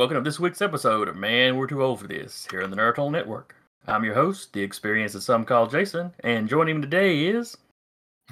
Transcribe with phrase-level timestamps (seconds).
[0.00, 2.62] Hello, and welcome to this week's episode of Man, We're Too Old for This here
[2.62, 3.54] on the Nerd Network.
[3.86, 7.54] I'm your host, the experience that some call Jason, and joining me today is.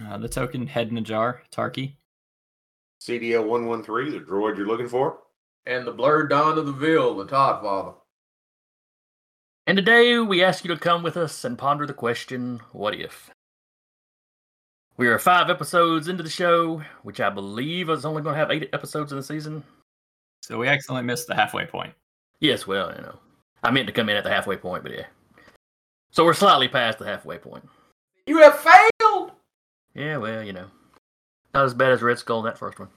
[0.03, 1.93] Uh, the token head in a jar, Tarky.
[3.03, 5.19] CDL 113, the droid you're looking for.
[5.67, 7.93] And the blurred dawn of the Ville, the Todd Father.
[9.67, 13.29] And today we ask you to come with us and ponder the question what if?
[14.97, 18.51] We are five episodes into the show, which I believe is only going to have
[18.51, 19.65] eight episodes in the season.
[20.43, 21.93] So we accidentally missed the halfway point.
[22.41, 23.19] Yes, well, you know.
[23.63, 25.07] I meant to come in at the halfway point, but yeah.
[26.11, 27.69] So we're slightly past the halfway point.
[28.27, 29.33] You have failed!
[29.95, 30.67] Yeah, well, you know.
[31.55, 32.89] Not as bad as Red Skull in that first one.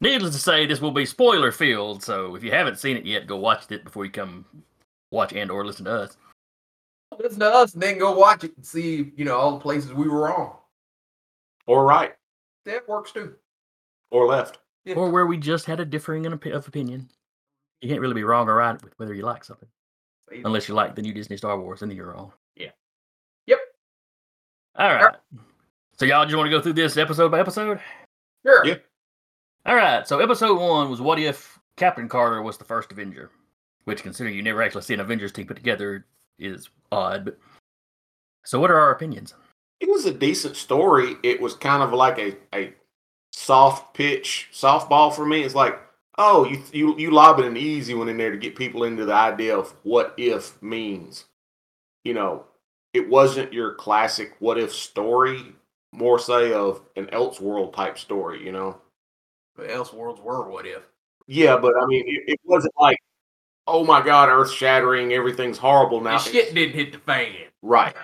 [0.00, 3.26] Needless to say, this will be spoiler filled, so if you haven't seen it yet,
[3.26, 4.46] go watch it before you come
[5.10, 6.16] watch and or listen to us.
[7.18, 9.92] Listen to us and then go watch it and see, you know, all the places
[9.92, 10.56] we were wrong.
[11.66, 12.14] Or right.
[12.64, 13.34] That works too.
[14.10, 14.58] Or left.
[14.90, 14.96] Yeah.
[14.96, 16.32] Or where we just had a differing of
[16.68, 17.08] opinion.
[17.80, 19.68] You can't really be wrong or right with whether you like something.
[20.44, 22.32] Unless you like the new Disney Star Wars, and then you're wrong.
[22.56, 22.70] Yeah.
[23.46, 23.58] Yep.
[24.76, 25.14] All right.
[25.98, 27.80] So y'all just want to go through this episode by episode?
[28.44, 28.64] Sure.
[28.64, 28.76] Yeah.
[29.66, 30.06] All right.
[30.06, 33.30] So episode one was what if Captain Carter was the first Avenger,
[33.84, 36.06] which, considering you never actually see an Avengers team put together,
[36.38, 37.24] is odd.
[37.24, 37.38] But
[38.44, 39.34] so, what are our opinions?
[39.80, 41.16] It was a decent story.
[41.22, 42.74] It was kind of like a, a
[43.32, 45.42] soft pitch softball for me.
[45.42, 45.80] It's like,
[46.18, 49.14] oh, you you you lobbing an easy one in there to get people into the
[49.14, 51.24] idea of what if means.
[52.04, 52.44] You know,
[52.92, 55.54] it wasn't your classic what if story,
[55.92, 58.80] more say of an Elseworld type story, you know.
[59.56, 60.82] But Elseworlds were what if.
[61.26, 62.98] Yeah, but I mean it, it wasn't like,
[63.66, 66.18] oh my god, earth shattering, everything's horrible now.
[66.18, 67.34] The shit didn't hit the fan.
[67.62, 67.94] Right.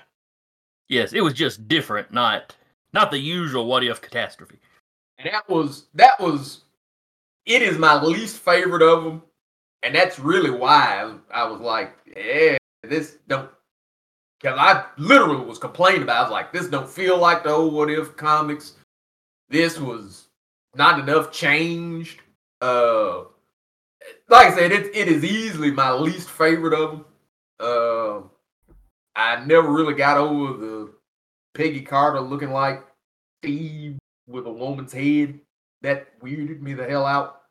[0.89, 2.55] Yes, it was just different, not
[2.93, 4.59] not the usual what if catastrophe.
[5.19, 6.63] And that was that was
[7.47, 9.23] it is my least favorite of them.
[9.83, 13.49] And that's really why I, was like, yeah, this don't
[14.41, 16.17] because I literally was complaining about.
[16.17, 16.19] it.
[16.19, 18.75] I was like, this don't feel like the old What If comics.
[19.49, 20.27] This was
[20.75, 22.21] not enough changed.
[22.61, 23.25] Uh,
[24.29, 27.05] like I said, it it is easily my least favorite of them.
[27.61, 28.21] Uh,
[29.15, 30.93] I never really got over the
[31.55, 32.85] Peggy Carter looking like
[33.41, 35.41] Steve with a woman's head.
[35.83, 37.43] That weirded me the hell out.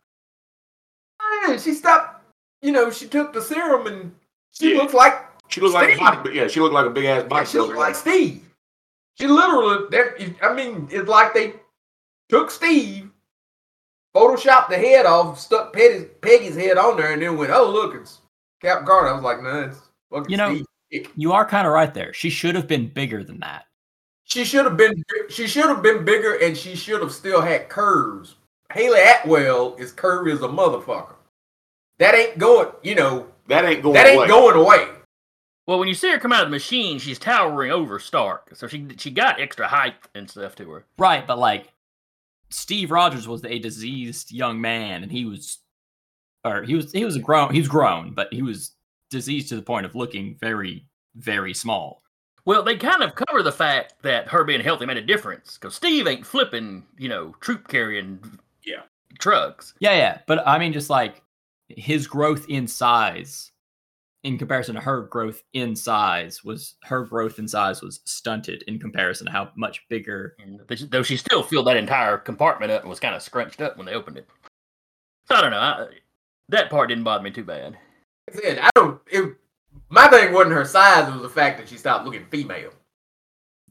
[1.47, 2.23] Man, she stopped.
[2.61, 4.15] You know, she took the serum and
[4.51, 4.79] she Yeah.
[4.81, 5.13] looks like
[5.47, 7.45] She looked like a body, yeah, she looked like a big ass like, body.
[7.45, 8.41] she looked like Steve.
[9.19, 11.53] She literally, that I mean, it's like they
[12.29, 13.11] took Steve,
[14.15, 17.93] photoshopped the head off, stuck Peggy's, Peggy's head on there, and then went, "Oh, look,
[17.95, 18.21] it's
[18.61, 19.79] Captain Carter." I was like, "Nah, it's
[20.11, 22.11] fucking You know- Steve." It- You are kind of right there.
[22.13, 23.65] She should have been bigger than that.
[24.25, 27.69] She should have been, she should have been bigger, and she should have still had
[27.69, 28.35] curves.
[28.73, 31.15] Hayley Atwell is curvy as a motherfucker.
[31.99, 34.27] That ain't going, you know, That ain't going that ain't away.
[34.27, 34.87] going away.
[35.67, 38.67] Well, when you see her come out of the machine, she's towering over Stark, so
[38.67, 40.85] she she got extra height and stuff to her.
[40.97, 41.71] Right, but like
[42.49, 45.59] Steve Rogers was a diseased young man, and he was,
[46.43, 48.73] or he was, he was a grown, he was grown, but he was
[49.09, 50.85] diseased to the point of looking very,
[51.15, 52.03] very small.
[52.45, 55.75] Well, they kind of cover the fact that her being healthy made a difference because
[55.75, 58.19] Steve ain't flipping, you know, troop carrying,
[58.63, 58.83] Yeah.
[59.19, 59.73] trucks.
[59.79, 61.23] Yeah, yeah, but I mean, just like
[61.69, 63.51] his growth in size,
[64.23, 68.77] in comparison to her growth in size, was her growth in size was stunted in
[68.79, 70.35] comparison to how much bigger.
[70.39, 70.61] And
[70.91, 73.85] though she still filled that entire compartment up and was kind of scrunched up when
[73.87, 74.27] they opened it.
[75.27, 75.59] So I don't know.
[75.59, 75.87] I,
[76.49, 77.77] that part didn't bother me too bad.
[78.33, 79.01] Like I I don't.
[79.07, 79.35] It,
[79.89, 82.71] my thing wasn't her size; it was the fact that she stopped looking female.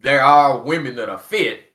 [0.01, 1.73] There are women that are fit,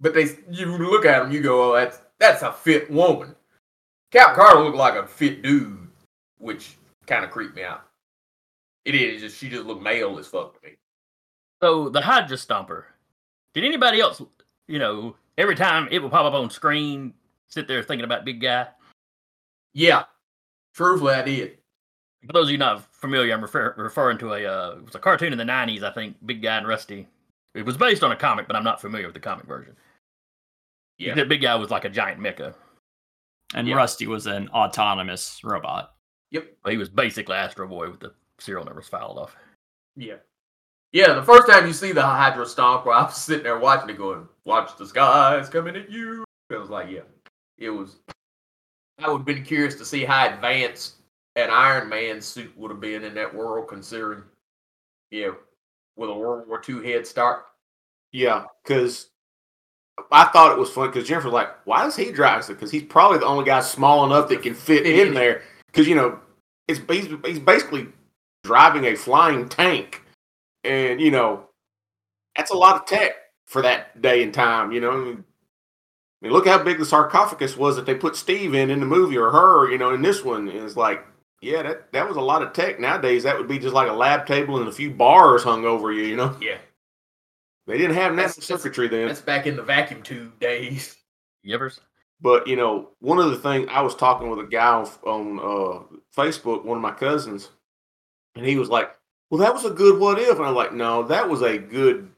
[0.00, 3.34] but they you look at them, you go, "Oh, that's that's a fit woman."
[4.10, 5.88] Cap Carter looked like a fit dude,
[6.38, 6.76] which
[7.06, 7.82] kind of creeped me out.
[8.84, 10.76] It is just she just looked male as fuck to me.
[11.62, 12.84] So the Hydra Stomper.
[13.52, 14.22] Did anybody else,
[14.68, 17.12] you know, every time it would pop up on screen,
[17.48, 18.68] sit there thinking about Big Guy?
[19.74, 20.04] Yeah,
[20.72, 21.58] truthfully, I did.
[22.26, 24.98] For those of you not familiar, I'm refer- referring to a uh, it was a
[24.98, 26.16] cartoon in the '90s, I think.
[26.26, 27.06] Big Guy and Rusty.
[27.54, 29.76] It was based on a comic, but I'm not familiar with the comic version.
[30.98, 31.14] Yeah.
[31.14, 32.54] The Big Guy was like a giant mecha.
[33.54, 33.74] And Yeah.
[33.76, 35.94] Rusty was an autonomous robot.
[36.30, 36.46] Yep.
[36.68, 39.34] He was basically Astro Boy with the serial numbers filed off.
[39.96, 40.16] Yeah.
[40.92, 43.90] Yeah, the first time you see the Hydra Stomp, where I was sitting there watching
[43.90, 46.24] it going, watch the skies coming at you.
[46.52, 47.00] I was like, yeah,
[47.58, 47.96] it was.
[48.98, 50.96] I would have been curious to see how advanced
[51.36, 54.22] an Iron Man suit would have been in that world, considering,
[55.10, 55.30] yeah,
[55.96, 57.44] with a World War II head start.
[58.12, 59.10] Yeah, because
[60.10, 62.54] I thought it was funny because Jennifer's like, why does he drive it?
[62.54, 65.42] Because he's probably the only guy small enough that can fit in there.
[65.66, 66.18] because you know
[66.68, 67.88] it's he's, he's basically
[68.44, 70.02] driving a flying tank,
[70.64, 71.48] and you know
[72.36, 73.12] that's a lot of tech
[73.46, 74.72] for that day and time.
[74.72, 75.24] You know, I mean,
[76.22, 78.86] I mean, look how big the sarcophagus was that they put Steve in in the
[78.86, 79.70] movie, or her.
[79.70, 81.04] You know, in this one is like,
[81.40, 82.78] yeah, that that was a lot of tech.
[82.80, 85.92] Nowadays, that would be just like a lab table and a few bars hung over
[85.92, 86.02] you.
[86.04, 86.58] You know, Yeah,
[87.66, 89.08] they didn't have That's- natural circuitry then.
[89.08, 90.96] that's back in the vacuum tube days.
[91.46, 91.80] Yevers?
[92.20, 95.38] But you know, one of the things I was talking with a guy on, on
[95.38, 97.48] uh, Facebook, one of my cousins,
[98.36, 98.94] and he was like,
[99.30, 102.10] "Well, that was a good what if," and I'm like, "No, that was a good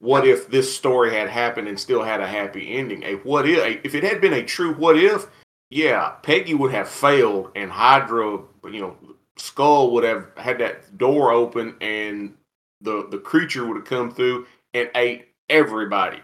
[0.00, 3.02] what if this story had happened and still had a happy ending.
[3.04, 3.58] A what if?
[3.58, 5.26] A, if it had been a true what if,
[5.70, 8.96] yeah, Peggy would have failed, and Hydra, you know,
[9.36, 12.34] Skull would have had that door open, and
[12.80, 16.20] the the creature would have come through and ate everybody.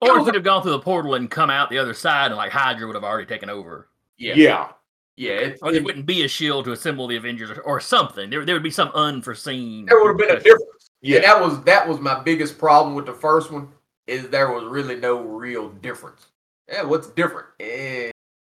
[0.00, 2.36] Or it could have gone through the portal and come out the other side, and
[2.36, 3.88] like Hydra would have already taken over.
[4.16, 4.68] Yeah, yeah.
[5.16, 5.32] yeah.
[5.32, 8.30] It, Or there wouldn't be a shield to assemble the Avengers or, or something.
[8.30, 9.86] There, there would be some unforeseen.
[9.86, 10.90] there would have been a difference.
[11.02, 11.16] Yeah.
[11.16, 13.68] And that was that was my biggest problem with the first one
[14.06, 16.26] is there was really no real difference.
[16.68, 17.46] Yeah, what's different?
[17.58, 18.10] Eh,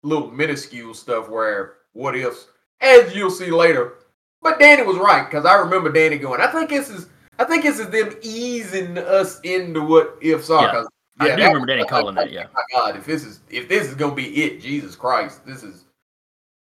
[0.06, 2.48] little minuscule stuff where what ifs,
[2.81, 3.94] as you'll see later.
[4.42, 6.40] But Danny was right because I remember Danny going.
[6.42, 7.07] I think this is
[7.40, 10.63] I think this is them easing us into what ifs are.
[10.66, 10.72] Yeah.
[10.72, 10.88] 'cause,
[11.19, 12.48] I yeah, do that remember Danny was- calling that, oh yeah.
[12.54, 15.86] My God, if this is if this is gonna be it, Jesus Christ, this is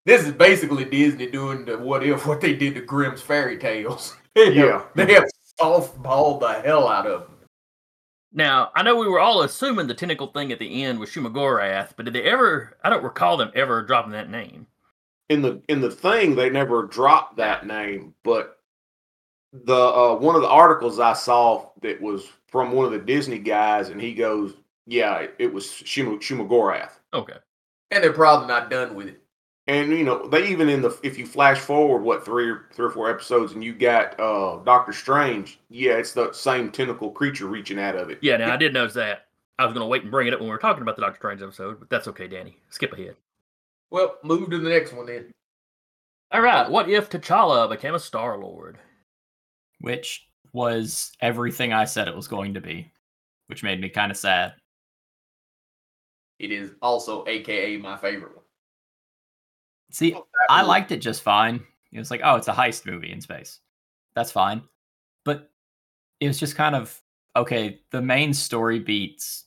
[0.04, 4.14] this is basically Disney doing the what if what they did to Grimm's fairy tales.
[4.34, 4.84] Yeah.
[4.94, 5.24] they have
[5.60, 7.31] softballed the hell out of them.
[8.32, 11.90] Now, I know we were all assuming the tentacle thing at the end was Shumagorath,
[11.96, 12.78] but did they ever?
[12.82, 14.66] I don't recall them ever dropping that name.
[15.28, 18.58] in the in the thing they never dropped that name but
[19.52, 23.38] the uh one of the articles i saw that was from one of the disney
[23.38, 24.54] guys and he goes
[24.86, 27.36] yeah it, it was Shuma, shumagorath Okay.
[27.90, 29.21] And they're probably not done with it.
[29.66, 32.86] And you know they even in the if you flash forward what three or three
[32.86, 37.46] or four episodes and you got uh doctor strange yeah it's the same tentacle creature
[37.46, 39.26] reaching out of it Yeah, now I did notice that.
[39.58, 41.02] I was going to wait and bring it up when we were talking about the
[41.02, 42.56] Doctor Strange episode, but that's okay, Danny.
[42.70, 43.14] Skip ahead.
[43.90, 45.30] Well, move to the next one then.
[46.32, 46.68] All right.
[46.68, 48.78] What if T'Challa became a Star Lord?
[49.82, 52.90] which was everything I said it was going to be,
[53.48, 54.54] which made me kind of sad.
[56.38, 58.41] It is also AKA my favorite one.
[59.92, 60.16] See,
[60.48, 61.62] I liked it just fine.
[61.92, 63.60] It was like, oh, it's a heist movie in space.
[64.14, 64.62] That's fine.
[65.24, 65.50] But
[66.20, 66.98] it was just kind of
[67.36, 69.44] okay, the main story beats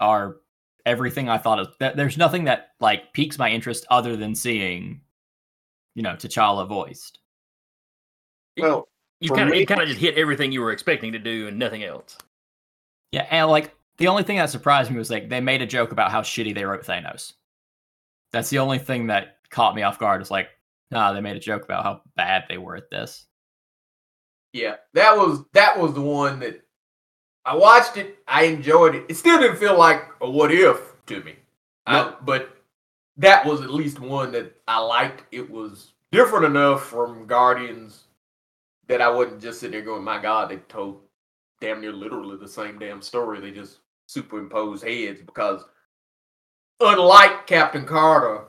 [0.00, 0.36] are
[0.86, 1.74] everything I thought of.
[1.78, 5.00] There's nothing that like piques my interest other than seeing,
[5.94, 7.18] you know, T'Challa voiced.
[8.58, 8.88] well
[9.20, 11.58] You kind of it kind of just hit everything you were expecting to do and
[11.58, 12.18] nothing else.
[13.12, 15.92] Yeah, and like the only thing that surprised me was like they made a joke
[15.92, 17.34] about how shitty they wrote Thanos.
[18.34, 20.20] That's the only thing that caught me off guard.
[20.20, 20.48] Was like,
[20.90, 23.26] nah, they made a joke about how bad they were at this.
[24.52, 26.60] Yeah, that was that was the one that
[27.44, 28.18] I watched it.
[28.26, 29.06] I enjoyed it.
[29.08, 31.36] It still didn't feel like a what if to me,
[31.86, 32.56] I- but
[33.16, 35.22] that was at least one that I liked.
[35.30, 38.04] It was different enough from Guardians
[38.88, 41.02] that I wasn't just sitting there going, "My God, they told
[41.60, 43.40] damn near literally the same damn story.
[43.40, 45.64] They just superimposed heads." Because
[46.80, 48.44] unlike Captain Carter,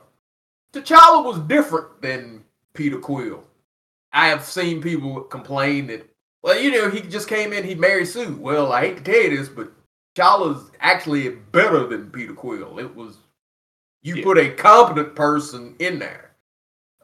[0.72, 3.44] T'Challa was different than Peter Quill.
[4.12, 6.08] I have seen people complain that,
[6.42, 8.36] well, you know, he just came in, he married Sue.
[8.36, 9.70] Well, I hate to tell you this, but
[10.14, 12.78] T'Challa's actually better than Peter Quill.
[12.78, 13.18] It was
[14.02, 14.24] you Yeah.
[14.24, 16.30] put a competent person in there.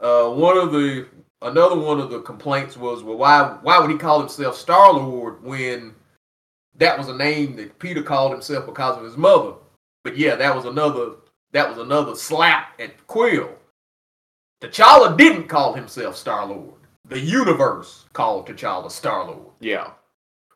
[0.00, 1.06] Uh, one of the
[1.42, 5.42] another one of the complaints was, well, why why would he call himself Star Lord
[5.42, 5.94] when
[6.76, 9.54] that was a name that Peter called himself because of his mother?
[10.04, 11.12] But yeah, that was another
[11.52, 13.50] that was another slap at Quill.
[14.60, 16.74] T'Challa didn't call himself Star Lord.
[17.08, 19.52] The universe called T'Challa Star Lord.
[19.60, 19.90] yeah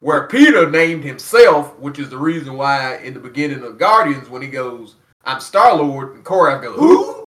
[0.00, 4.42] Where Peter named himself, which is the reason why in the beginning of Guardians, when
[4.42, 7.24] he goes, I'm Star Lord, and Korath goes, Who?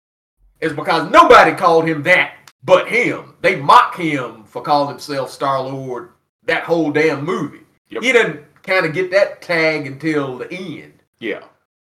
[0.60, 3.36] It's because nobody called him that but him.
[3.42, 6.10] They mock him for calling himself Star Lord
[6.46, 7.62] that whole damn movie.
[7.90, 8.04] Yep.
[8.04, 11.04] He didn't kind of get that tag until the end.
[11.20, 11.44] yeah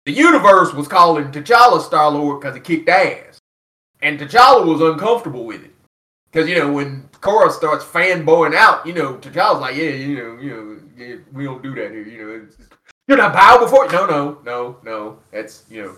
[0.07, 3.39] The universe was calling T'Challa Star Lord because he kicked ass.
[4.01, 5.73] And T'Challa was uncomfortable with it.
[6.31, 10.39] Because, you know, when Korath starts fanboying out, you know, T'Challa's like, yeah, you know,
[10.41, 12.47] you know, yeah, we don't do that here, you know.
[13.09, 13.89] You're not bow before.
[13.89, 15.19] No, no, no, no.
[15.33, 15.97] That's, you know.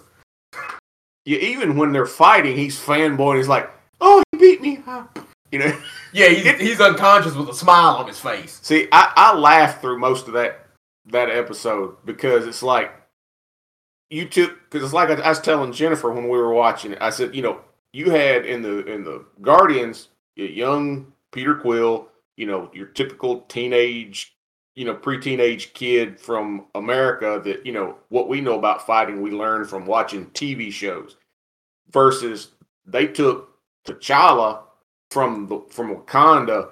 [1.24, 5.06] yeah even when they're fighting he's fanboying he's like oh he beat me ah.
[5.52, 5.78] you know
[6.12, 8.60] Yeah, he's, he's unconscious with a smile on his face.
[8.62, 10.66] See, I, I laughed through most of that
[11.10, 12.92] that episode because it's like
[14.10, 16.98] you took because it's like I, I was telling Jennifer when we were watching it.
[17.00, 17.60] I said, you know,
[17.92, 24.36] you had in the in the Guardians young Peter Quill, you know, your typical teenage,
[24.74, 29.30] you know, pre-teenage kid from America that, you know, what we know about fighting we
[29.30, 31.16] learned from watching TV shows
[31.90, 32.52] versus
[32.86, 33.50] they took
[33.86, 34.60] T'Challa
[35.10, 36.70] from the from Wakanda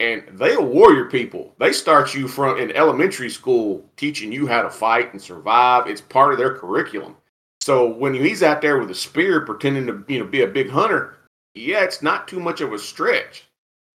[0.00, 1.54] and they are warrior people.
[1.58, 5.86] They start you from in elementary school teaching you how to fight and survive.
[5.86, 7.16] It's part of their curriculum.
[7.60, 10.68] So when he's out there with a spear pretending to you know be a big
[10.68, 11.16] hunter,
[11.54, 13.44] yeah, it's not too much of a stretch.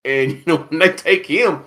[0.06, 1.64] And you know when they take him,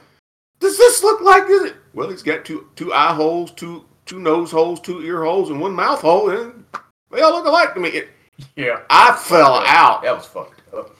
[0.58, 1.76] does this look like it?
[1.94, 5.60] Well, he's got two two eye holes, two two nose holes, two ear holes, and
[5.60, 6.64] one mouth hole, and
[7.10, 7.90] they all look alike to me.
[7.90, 8.08] It,
[8.56, 8.80] Yeah.
[8.90, 10.02] I fell out.
[10.02, 10.96] That was fucked up.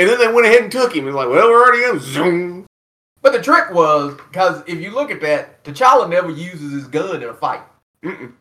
[0.00, 1.06] And then they went ahead and took him.
[1.06, 2.00] And like, well, we're already in.
[2.00, 2.66] Zoom.
[3.20, 7.22] But the trick was because if you look at that, T'Challa never uses his gun
[7.22, 7.60] in a fight.
[8.02, 8.32] Mm-mm.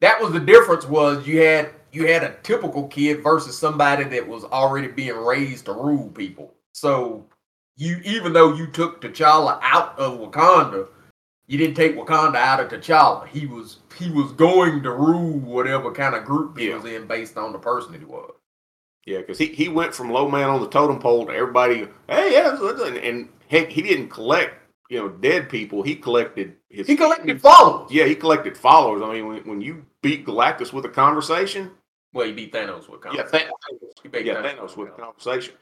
[0.00, 0.84] That was the difference.
[0.84, 5.66] Was you had you had a typical kid versus somebody that was already being raised
[5.66, 6.52] to rule people.
[6.72, 7.24] So
[7.76, 10.88] you even though you took T'Challa out of Wakanda,
[11.46, 13.28] you didn't take Wakanda out of T'Challa.
[13.28, 16.78] He was he was going to rule whatever kind of group he Yeah.
[16.78, 18.32] was in based on the person that he was.
[19.06, 22.32] Yeah, because he, he went from low man on the totem pole to everybody, hey,
[22.32, 24.54] yeah, that's- that's-" and, and heck, he didn't collect,
[24.88, 25.82] you know, dead people.
[25.82, 26.86] He collected his.
[26.86, 27.90] He collected followers.
[27.92, 29.02] Yeah, he collected followers.
[29.02, 31.70] I mean, when, when you beat Galactus with a conversation,
[32.14, 33.30] Well, you beat Thanos with yeah, Thanos.
[33.30, 35.54] Thanos, beat yeah, Thanos with a conversation.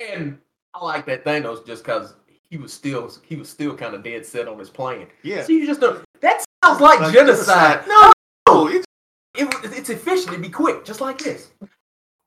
[0.00, 0.38] And
[0.74, 2.14] I like that Thanos just because
[2.50, 5.06] he was still he was still kind of dead set on his plan.
[5.22, 5.42] Yeah.
[5.42, 6.04] So you just don't.
[6.20, 7.84] That sounds like, Like genocide.
[7.84, 7.88] genocide.
[7.88, 8.12] No,
[8.48, 8.86] no, it's,
[9.34, 10.28] It, it's efficient.
[10.28, 11.50] It'd be quick, just like this.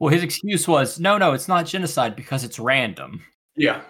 [0.01, 3.21] Well, his excuse was, no, no, it's not genocide because it's random.
[3.55, 3.81] Yeah.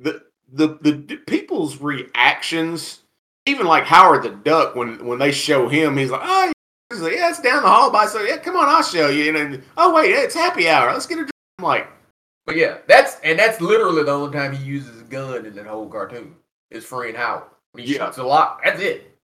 [0.00, 3.00] the, the the the people's reactions,
[3.44, 6.50] even like Howard the Duck, when when they show him, he's like, oh,
[6.90, 8.06] he's like, yeah, it's down the hall by.
[8.06, 9.28] So yeah, come on, I'll show you.
[9.28, 10.90] And then, oh wait, it's happy hour.
[10.90, 11.30] Let's get a drink.
[11.58, 11.86] I'm like,
[12.46, 15.66] But yeah, that's and that's literally the only time he uses a gun in that
[15.66, 16.34] whole cartoon.
[16.70, 17.44] Is freeing Howard.
[17.72, 18.06] When he Yeah.
[18.06, 18.60] shoots a lot.
[18.64, 19.18] That's it.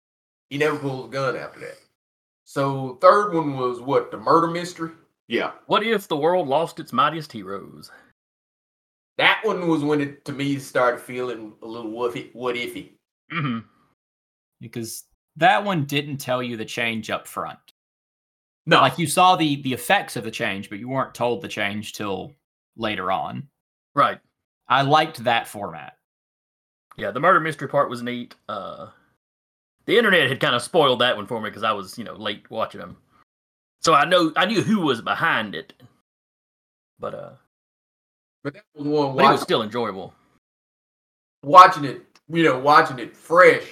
[0.50, 1.78] He never pulls a gun after that.
[2.46, 4.90] So third one was what the murder mystery.
[5.28, 7.92] Yeah, What if the world lost its mightiest heroes?
[9.18, 12.92] That one was when it to me started feeling a little what if what ify.
[13.32, 13.60] hmm
[14.60, 15.04] Because
[15.36, 17.60] that one didn't tell you the change up front.
[18.66, 21.48] No, Like you saw the the effects of the change, but you weren't told the
[21.48, 22.34] change till
[22.76, 23.48] later on.
[23.94, 24.20] Right.
[24.68, 25.98] I liked that format.
[26.98, 28.36] Yeah, the murder mystery part was neat.
[28.48, 28.88] Uh,
[29.86, 32.14] the internet had kind of spoiled that one for me because I was, you know,
[32.16, 32.98] late watching them.
[33.84, 35.74] So I know I knew who was behind it,
[37.00, 37.32] but uh,
[38.44, 40.14] but that was one but it was still enjoyable.
[41.44, 43.64] watching it, you know, watching it fresh.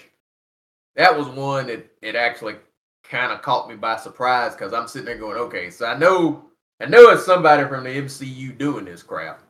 [0.95, 2.55] That was one that it actually
[3.03, 6.43] kind of caught me by surprise because I'm sitting there going, okay, so I know
[6.81, 9.41] I know it's somebody from the MCU doing this crap.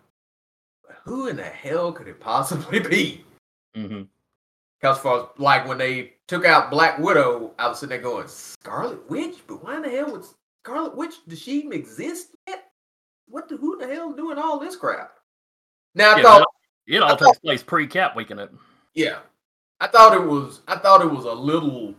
[0.85, 3.25] But who in the hell could it possibly be?
[3.75, 4.03] hmm
[4.79, 9.09] Because for like when they took out Black Widow, I was sitting there going, Scarlet
[9.09, 9.37] Witch?
[9.47, 10.25] But why in the hell would
[10.63, 12.65] Scarlet Witch does she even exist yet?
[13.27, 15.13] What the who the hell doing all this crap?
[15.95, 16.47] Now I Yeah, thought
[16.87, 18.39] It all takes place pre-Cap weekend.
[18.41, 18.51] It.
[18.93, 19.19] yeah.
[19.79, 21.95] I thought it was I thought it was a little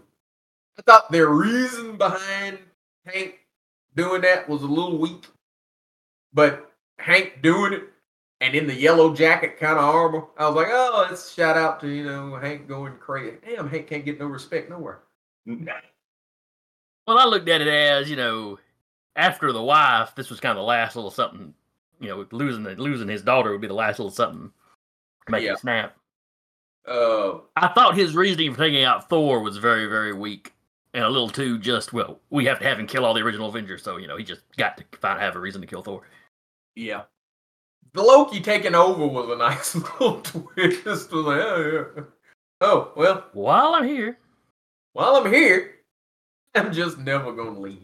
[0.78, 2.58] I thought their reason behind
[3.04, 3.40] Hank
[3.96, 5.26] doing that was a little weak.
[6.32, 7.84] But Hank doing it
[8.40, 11.80] and in the yellow jacket kind of armor, I was like, oh, it's shout out
[11.80, 13.36] to, you know, Hank going crazy.
[13.44, 15.00] Damn, Hank can't get no respect nowhere.
[17.06, 18.58] Well, I looked at it as you know,
[19.16, 21.54] after the wife, this was kind of the last little something.
[22.00, 24.50] You know, losing the, losing his daughter would be the last little something
[25.26, 25.52] to make Yeah.
[25.52, 25.96] it snap.
[26.86, 30.52] Uh I thought his reasoning for taking out Thor was very, very weak
[30.94, 31.92] and a little too just.
[31.92, 34.24] Well, we have to have him kill all the original Avengers, so you know he
[34.24, 36.02] just got to find have a reason to kill Thor.
[36.74, 37.02] yeah.
[37.94, 40.84] The Loki taking over was a nice little twist.
[40.86, 42.02] Was like, oh, yeah.
[42.62, 44.16] oh, well, While I'm here,
[44.94, 45.74] while I'm here,
[46.54, 47.82] I'm just never gonna leave.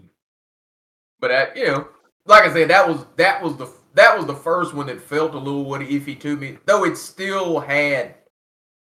[1.20, 1.88] But I, you know,
[2.26, 5.34] like I said, that was that was the that was the first one that felt
[5.34, 8.14] a little what iffy to me, though it still had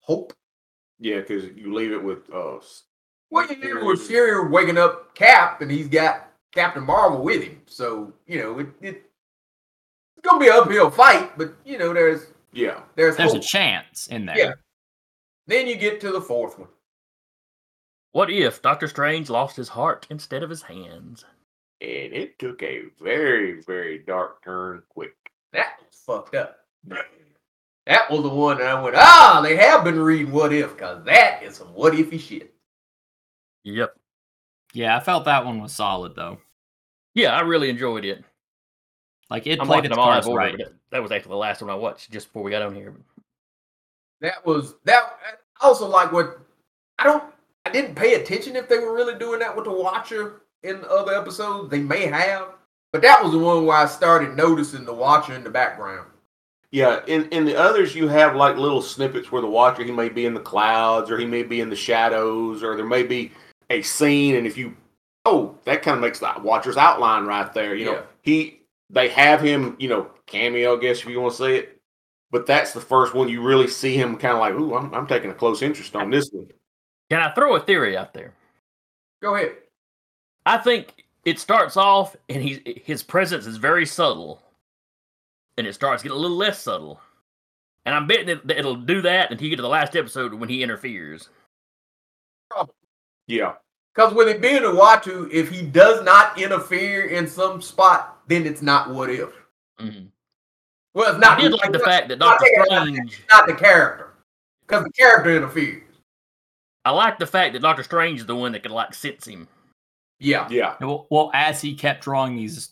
[0.00, 0.32] hope.
[0.98, 2.82] yeah, because you leave it with uh, s-
[3.30, 7.60] Well, you hear with Fury waking up Cap, and he's got Captain Marvel with him,
[7.66, 9.10] so you know it, it
[10.16, 14.06] it's gonna be an uphill fight, but you know there's yeah, there's, There's a chance
[14.06, 14.38] in there.
[14.38, 14.52] Yeah.
[15.46, 16.68] Then you get to the fourth one.
[18.16, 21.26] What if Doctor Strange lost his heart instead of his hands?
[21.82, 25.14] and it took a very very dark turn quick.
[25.52, 26.60] That was fucked up.
[27.86, 31.04] That was the one that I went, ah, they have been reading What If, because
[31.04, 32.54] that is some what ify shit.
[33.64, 33.94] Yep.
[34.72, 36.38] Yeah, I felt that one was solid though.
[37.14, 38.24] Yeah, I really enjoyed it.
[39.28, 40.58] Like it I'm played watching its them all out of cards order, right.
[40.58, 42.94] that- that was actually the last one I watched just before we got on here.
[44.22, 45.18] That was that.
[45.60, 46.38] I also like what
[46.98, 47.22] I don't.
[47.66, 50.88] I didn't pay attention if they were really doing that with the Watcher in the
[50.88, 51.68] other episodes.
[51.68, 52.50] They may have,
[52.92, 56.06] but that was the one where I started noticing the Watcher in the background.
[56.70, 60.08] Yeah, in in the others you have like little snippets where the watcher he may
[60.08, 63.32] be in the clouds or he may be in the shadows or there may be
[63.70, 64.76] a scene and if you
[65.24, 67.74] oh that kind of makes the watcher's outline right there.
[67.74, 68.02] You know Yeah.
[68.22, 71.80] he they have him you know cameo I guess if you want to say it,
[72.30, 75.06] but that's the first one you really see him kind of like ooh I'm I'm
[75.06, 76.48] taking a close interest on this one.
[77.10, 78.32] Can I throw a theory out there?
[79.22, 79.56] Go ahead.
[80.44, 84.42] I think it starts off and he's his presence is very subtle,
[85.56, 87.00] and it starts getting a little less subtle.
[87.84, 90.34] And I'm betting it, that it'll do that until you get to the last episode
[90.34, 91.28] when he interferes.
[93.28, 93.54] Yeah,
[93.94, 98.44] Because with it being a Watu, if he does not interfere in some spot, then
[98.46, 99.30] it's not what if.
[99.80, 100.08] Mhm.
[100.94, 101.38] Well, it's not.
[101.38, 102.98] I did like the fact that Doctor Strange.
[102.98, 104.14] it's not the character,
[104.66, 105.82] because the character interferes.
[106.86, 109.48] I like the fact that Doctor Strange is the one that could like sense him.
[110.20, 110.46] Yeah.
[110.48, 112.70] yeah, Well, well, as he kept drawing these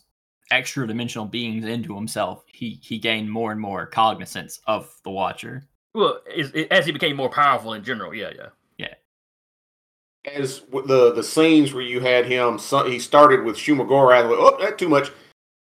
[0.51, 5.67] extra dimensional beings into himself, he he gained more and more cognizance of the Watcher.
[5.93, 8.47] Well, as, as he became more powerful in general, yeah, yeah.
[8.77, 10.31] Yeah.
[10.33, 14.23] As the the scenes where you had him, so, he started with Shumagora.
[14.23, 14.37] Shumagorath.
[14.39, 15.11] Oh, that's too much.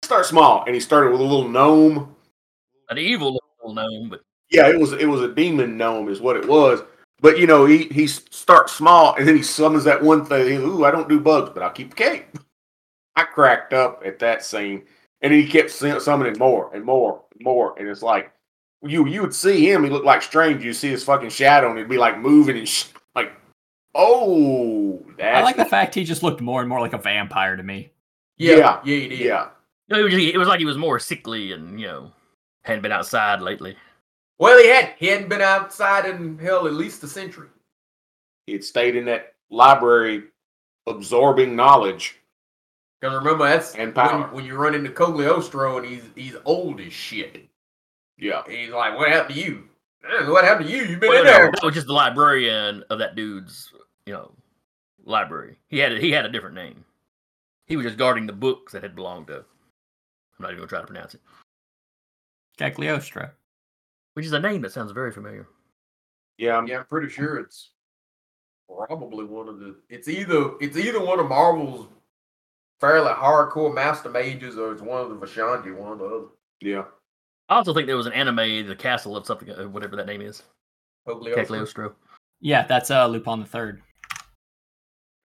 [0.03, 2.15] Start small, and he started with a little gnome.
[2.91, 4.21] An evil little gnome, but
[4.51, 6.83] Yeah, it was it was a demon gnome, is what it was.
[7.25, 10.59] But you know, he he starts small, and then he summons that one thing.
[10.59, 12.27] Ooh, I don't do bugs, but I'll keep the cape.
[13.17, 14.83] I cracked up at that scene,
[15.23, 18.31] and he kept summoning more and more and more, and it's like
[18.83, 19.85] you you would see him.
[19.85, 20.63] He looked like strange.
[20.63, 23.33] You see his fucking shadow, and he'd be like moving and sh- like,
[23.95, 27.57] oh, that's I like the fact he just looked more and more like a vampire
[27.57, 27.91] to me.
[28.37, 28.57] Yeah.
[28.57, 28.81] Yeah.
[28.85, 29.09] Yeah.
[29.17, 29.49] he yeah.
[29.89, 32.13] it was, it was like he was more sickly and you know
[32.65, 33.79] hadn't been outside lately.
[34.39, 37.49] Well, he had he hadn't been outside in hell at least a century.
[38.47, 40.25] He had stayed in that library,
[40.87, 42.19] absorbing knowledge.
[43.01, 44.29] Because remember, that's And when, power.
[44.33, 47.49] when you run into Cagliostro and he's he's old as shit.
[48.19, 49.69] Yeah, And he's like, "What happened to you?
[50.05, 50.85] Eh, What happened to you?
[50.85, 53.73] You've been Well, in there." that was just the librarian of that dude's
[54.07, 54.33] you know
[55.05, 55.59] library.
[55.69, 56.85] He had a, he had a different name.
[57.67, 59.39] He was just guarding the books that had belonged to.
[59.39, 59.45] I'm
[60.41, 61.21] not even gonna try to pronounce it,
[62.59, 63.31] Cagliostro.
[64.15, 65.47] Which is a name that sounds very familiar.
[66.39, 66.55] yeah.
[66.55, 67.71] I'm- Yeah, I'm pretty sure it's
[68.69, 69.77] probably one of the.
[69.89, 71.87] It's either it's either one of Marvel's
[72.81, 76.27] fairly hardcore master mages or it's one of the Vishanti, one or the other.
[76.61, 76.85] Yeah.
[77.49, 80.23] I also think there was an anime, The Castle of something, uh, whatever that name
[80.23, 80.43] is,
[81.07, 81.95] Cagliostro.
[82.41, 83.83] Yeah, that's uh Lupin the Third.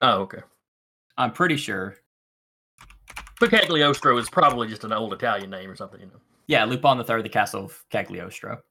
[0.02, 0.42] Oh, okay.
[1.18, 1.96] I'm pretty sure.
[3.40, 6.20] But Cagliostro is probably just an old Italian name or something, you know.
[6.48, 8.62] Yeah, Lupin the Third, the Castle of Cagliostro.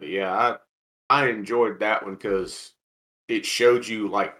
[0.00, 0.56] But yeah, I
[1.10, 2.72] I enjoyed that one because
[3.28, 4.34] it showed you like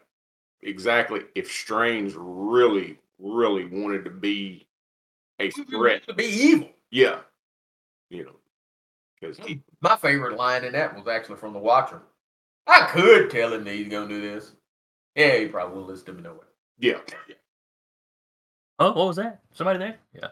[0.63, 4.67] exactly if Strange really, really wanted to be
[5.39, 6.07] a threat.
[6.09, 6.71] to be evil.
[6.91, 7.19] Yeah.
[8.09, 8.37] You know.
[9.21, 9.47] Because mm.
[9.47, 12.01] he My favorite line in that was actually from the Watcher.
[12.67, 14.53] I could tell him that he's gonna do this.
[15.15, 16.39] Yeah, he probably will listen to me no way.
[16.79, 16.99] yeah.
[18.79, 19.43] Oh, what was that?
[19.53, 19.97] Somebody there?
[20.15, 20.29] Yeah.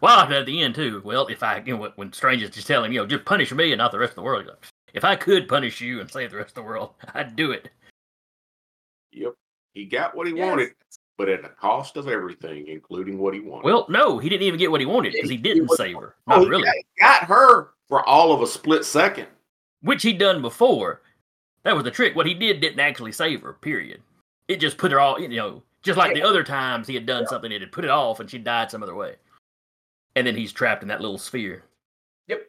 [0.00, 1.00] Well, I like that at the end too.
[1.04, 3.52] Well, if I, you know, when- when strangers just tell him, you know, just punish
[3.52, 4.46] me and not the rest of the world.
[4.46, 4.56] like,
[4.94, 7.70] If I could punish you and save the rest of the world, I'd do it.
[9.12, 9.34] Yep.
[9.74, 10.48] He got what he Yes.
[10.48, 10.74] wanted,
[11.18, 13.64] but at the cost of everything, including what he wanted.
[13.64, 15.96] Well, no, he didn't even get what he wanted because he He didn't was- save
[15.96, 16.14] her.
[16.26, 16.64] Oh, Not he really.
[16.64, 19.28] got, got her for all of a split second.
[19.82, 21.02] Which he'd done before.
[21.62, 22.14] That was the trick.
[22.16, 23.52] What he did didn't actually save her.
[23.54, 24.02] Period.
[24.48, 27.26] It just put her all, you know, just like the other times he had done
[27.26, 29.16] something, it had put it off and she died some other way.
[30.16, 31.62] And then he's trapped in that little sphere.
[32.26, 32.42] Yep.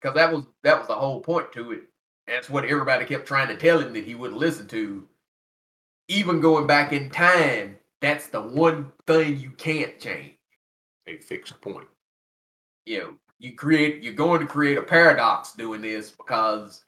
[0.00, 1.84] Because that was that was the whole point to it.
[2.26, 5.08] That's what everybody kept trying to tell him that he wouldn't listen to.
[6.08, 10.34] Even going back in time, that's the one thing you can't change.
[11.06, 11.86] A fixed point.
[12.84, 16.84] You know, you create you're going to create a paradox doing this because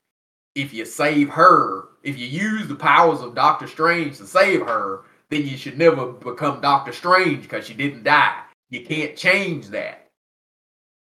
[0.57, 5.05] if you save her, if you use the powers of Doctor Strange to save her,
[5.31, 8.43] then you should never become Doctor Strange because she didn't die.
[8.71, 10.11] You can't change that.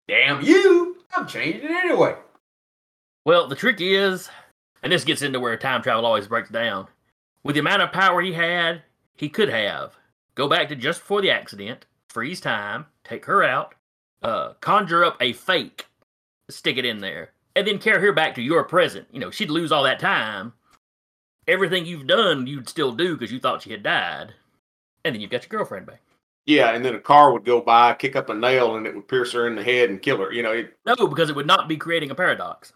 [0.08, 0.98] Damn you!
[1.16, 2.16] I'm changing it anyway.
[3.26, 4.30] Well, the trick is,
[4.82, 6.88] and this gets into where time travel always breaks down.
[7.44, 8.84] With the amount of power he had,
[9.16, 9.98] he could have
[10.36, 13.76] go back to just before the accident, freeze time, take her out,
[14.24, 15.86] uh, conjure up a fake,
[16.50, 19.08] stick it in there, and then carry her back to your present.
[19.12, 20.54] You know, she'd lose all that time.
[21.48, 24.34] Everything you've done, you'd still do because you thought she had died,
[25.04, 26.02] and then you've got your girlfriend back.
[26.50, 29.08] Yeah, and then a car would go by, kick up a nail, and it would
[29.08, 30.34] pierce her in the head and kill her.
[30.34, 32.74] You know, it, No, because it would not be creating a paradox.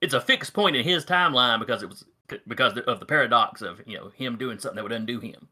[0.00, 2.06] It's a fixed point in his timeline because it was
[2.48, 5.46] because of the paradox of you know him doing something that would undo him.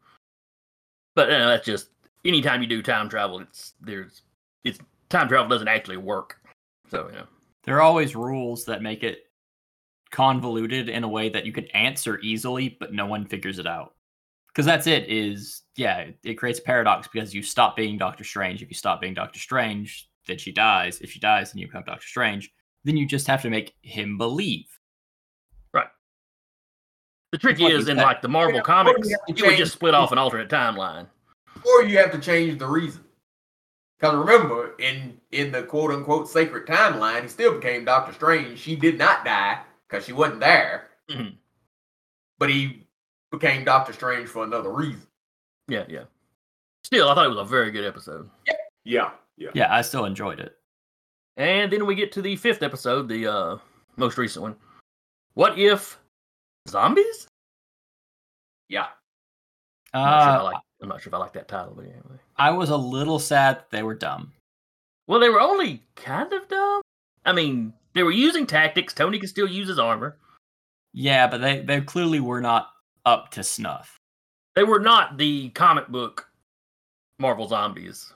[1.15, 1.89] But uh, that's just
[2.25, 4.23] anytime you do time travel, it's there's
[4.65, 4.79] it's
[5.11, 6.41] time travel doesn't actually work.
[6.91, 7.27] So you know,
[7.65, 9.27] There are always rules that make it
[10.11, 13.97] convoluted in a way that you can answer easily, but no one figures it out.
[14.53, 15.09] Because that's it.
[15.09, 18.63] Is yeah, it, it creates a paradox because you stop being Doctor Strange.
[18.63, 21.01] If you stop being Doctor Strange, then she dies.
[21.01, 22.51] If she dies, then you become Doctor Strange.
[22.85, 24.67] Then you just have to make him believe.
[25.73, 25.87] Right.
[27.33, 28.03] The trick It's like is you in said.
[28.05, 30.49] like the Marvel Yeah, comics, you have to it would just split off an alternate
[30.49, 31.07] timeline.
[31.65, 33.05] or you have to change the reason.
[33.99, 38.59] Because remember, in in the quote unquote sacred timeline, he still became Doctor Strange.
[38.59, 41.37] She did not die because she wasn't there, Mhm.
[42.39, 42.87] but he
[43.31, 45.07] became Doctor Strange for another reason.
[45.69, 46.05] Yeah, yeah.
[46.85, 48.29] Still, I thought it was a very good episode.
[48.85, 49.51] yeah, yeah.
[49.55, 50.57] Yeah, I still enjoyed it.
[51.37, 53.57] And then we get to the fifth episode, the uh,
[53.97, 54.57] most recent one.
[55.35, 55.99] What if
[56.69, 57.29] zombies?
[58.69, 58.87] Yeah,
[59.95, 61.75] I'm not, sure if I Uh, like, I'm not sure if I like that title,
[61.75, 62.21] but anyway.
[62.37, 64.33] I was a little sad that they were dumb.
[65.07, 66.83] Well, they were only kind of dumb.
[67.25, 68.95] I mean, they were using tactics.
[68.95, 70.17] Tony can still use his armor.
[70.93, 72.71] Yeah, but they they clearly were not
[73.07, 73.99] up to snuff.
[74.57, 76.29] They were not the comic book
[77.19, 78.13] Marvel zombies.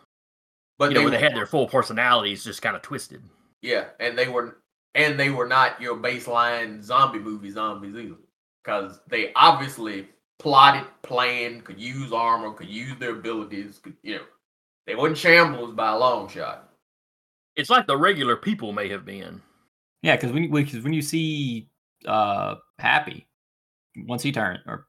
[0.78, 3.22] but you know, they, they had their full personalities just kind of twisted.
[3.62, 4.58] yeah, and they were
[4.94, 8.16] and they were not your baseline zombie movie zombies either,
[8.62, 13.80] because they obviously plotted, planned, could use armor, could use their abilities.
[13.82, 14.24] Could, you know,
[14.86, 16.70] they wasn't shambles by a long shot.
[17.56, 19.40] It's like the regular people may have been.
[20.02, 21.68] Yeah, because when because when you see
[22.06, 23.26] uh Happy,
[23.96, 24.86] once he turned, or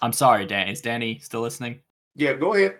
[0.00, 1.80] I'm sorry, Dan, is Danny still listening?
[2.14, 2.78] Yeah, go ahead.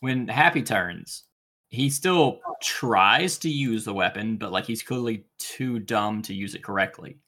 [0.00, 1.24] When Happy turns,
[1.68, 6.54] he still tries to use the weapon, but like he's clearly too dumb to use
[6.54, 7.18] it correctly.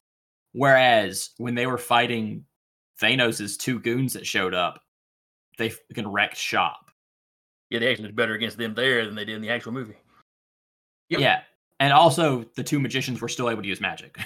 [0.53, 2.45] Whereas when they were fighting
[3.01, 4.81] Thanos' two goons that showed up,
[5.59, 6.91] they fucking wrecked shop.
[7.71, 9.97] Yeah, they actually did better against them there than they did in the actual movie.
[11.09, 11.21] Yep.
[11.21, 11.41] Yeah.
[11.81, 14.19] And also the two magicians were still able to use magic.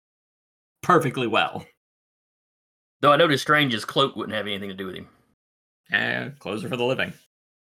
[0.82, 1.64] Perfectly well.
[3.02, 5.08] Though I noticed Strange's cloak wouldn't have anything to do with him.
[5.90, 7.12] And are for the living.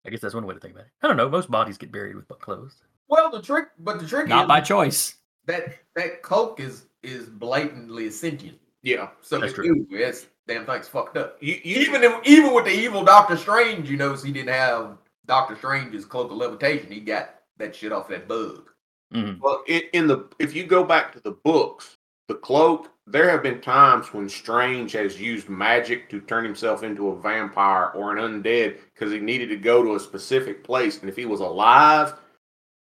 [0.06, 0.92] I guess that's one way to think about it.
[1.04, 1.30] I don't know.
[1.30, 2.76] Most bodies get buried with clothes.
[3.08, 5.16] Well, the trick, but the trick Not is by choice.
[5.46, 8.58] that that cloak is is blatantly sentient.
[8.82, 9.86] Yeah, So That's it's true.
[9.86, 9.98] true.
[10.00, 11.38] It's damn thing's fucked up.
[11.42, 14.98] you, you Even if, even with the evil Doctor Strange, you notice he didn't have
[15.28, 16.92] Doctor Strange's cloak of levitation.
[16.92, 18.70] He got that shit off that bug.
[19.14, 23.30] hmm Well, in, in the if you go back to the books, the cloak, there
[23.30, 28.16] have been times when Strange has used magic to turn himself into a vampire or
[28.16, 31.40] an undead because he needed to go to a specific place, and if he was
[31.40, 32.14] alive,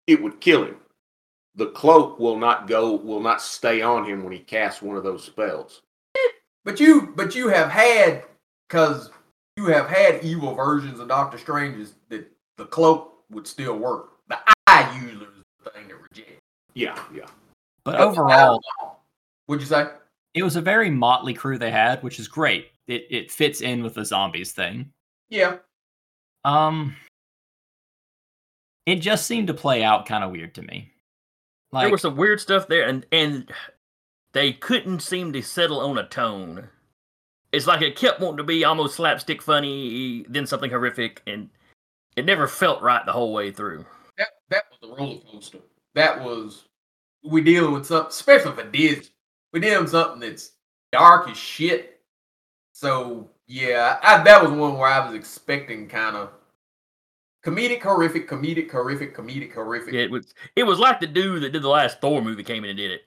[0.06, 0.76] it would kill him.
[1.56, 5.04] The cloak will not go, will not stay on him when he casts one of
[5.04, 5.82] those spells.
[6.66, 8.26] But you, but you have had
[8.68, 9.10] because
[9.56, 14.10] you have had evil versions of Doctor Strange's that the cloak would still work.
[14.28, 14.38] The
[14.68, 16.42] eye user is the thing that rejects.
[16.74, 17.26] Yeah, yeah.
[17.86, 18.60] But That's overall,
[19.46, 19.88] What'd you say?
[20.38, 22.68] It was a very motley crew they had, which is great.
[22.88, 24.92] It it fits in with the zombies thing.
[25.30, 25.58] Yeah,
[26.46, 26.96] Um
[28.86, 30.90] it just seemed to play out kind of weird to me.
[31.74, 33.52] Like, there was some weird stuff there, and and
[34.32, 36.70] they couldn't seem to settle on a tone.
[37.52, 41.50] It's like it kept wanting to be almost slapstick funny, then something horrific, and
[42.16, 43.86] it never felt right the whole way through.
[44.18, 45.60] that that was a roller coaster.
[45.94, 46.66] That was
[47.24, 49.10] we dealing with something, especially for Disney.
[49.54, 50.52] We with something that's
[50.92, 52.00] dark as shit.
[52.74, 56.30] So yeah, I, that was one where I was expecting kind of
[57.46, 59.94] comedic, horrific, comedic, horrific, comedic, horrific.
[59.94, 62.72] It was it was like the dude that did the last Thor movie came in
[62.72, 63.02] and did it.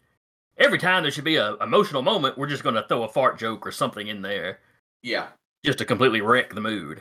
[0.57, 3.39] Every time there should be a emotional moment, we're just going to throw a fart
[3.39, 4.59] joke or something in there
[5.03, 5.29] Yeah,
[5.65, 7.01] just to completely wreck the mood.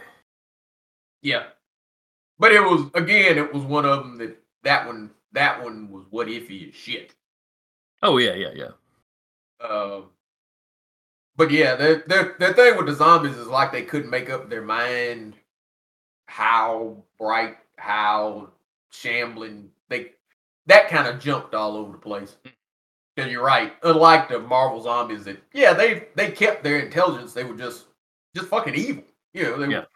[1.22, 1.44] yeah.
[2.38, 6.06] But it was again, it was one of them that that one that one was
[6.10, 7.14] what iffy as shit.
[8.02, 8.72] Oh yeah, yeah, yeah.
[9.62, 10.10] Um,
[11.36, 14.50] but yeah, their, the the thing with the zombies is like they couldn't make up
[14.50, 15.36] their mind
[16.28, 18.50] how bright, how
[18.92, 20.12] shambling they
[20.68, 22.36] that kind of jumped all over the place.
[23.16, 27.44] Because you're right, unlike the Marvel zombies, that yeah they they kept their intelligence, they
[27.44, 27.86] were just
[28.36, 29.04] just fucking evil.
[29.34, 29.80] You know, they Yeah.
[29.80, 29.88] were,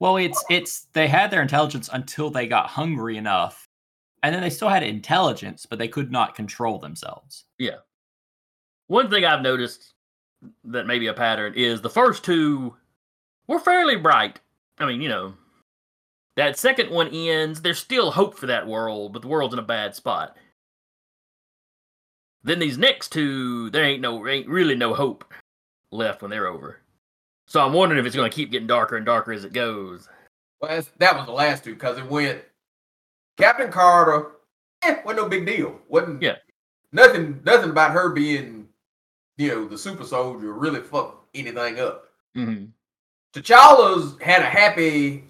[0.00, 3.68] well, it's it's they had their intelligence until they got hungry enough.
[4.22, 7.44] And then they still had intelligence, but they could not control themselves.
[8.88, 9.92] One thing I've noticed
[10.64, 12.74] that may be a pattern is the first two
[13.46, 14.40] were fairly bright.
[14.78, 15.34] I mean, you know,
[16.36, 17.60] that second one ends.
[17.60, 20.36] There's still hope for that world, but the world's in a bad spot.
[22.44, 25.32] Then these next two, there ain't no, ain't really no hope
[25.90, 26.78] left when they're over.
[27.46, 30.08] So I'm wondering if it's going to keep getting darker and darker as it goes.
[30.60, 32.42] Well, that's, that was the last two because it went
[33.38, 34.32] Captain Carter.
[34.82, 35.78] Eh, wasn't no big deal.
[35.88, 36.36] wasn't Yeah.
[36.92, 37.40] nothing.
[37.44, 38.57] Nothing about her being,
[39.38, 42.04] you know, the super soldier really fucked anything up.
[42.36, 42.66] Mm-hmm.
[43.34, 45.24] T'Challa's had a happy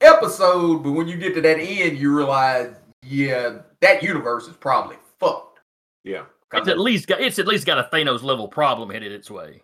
[0.00, 4.96] episode, but when you get to that end, you realize, yeah, that universe is probably
[5.18, 5.60] fucked.
[6.04, 9.30] Yeah, It's at least got it's at least got a Thanos level problem headed its
[9.30, 9.62] way.